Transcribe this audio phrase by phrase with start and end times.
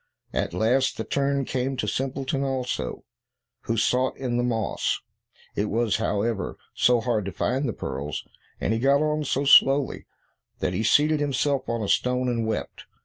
[0.33, 3.03] At last the turn came to Simpleton also,
[3.65, 4.99] who sought in the moss.
[5.55, 8.27] It was, however, so hard to find the pearls,
[8.59, 10.07] and he got on so slowly,
[10.57, 12.85] that he seated himself on a stone, and wept.